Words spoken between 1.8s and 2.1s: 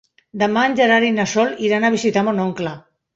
a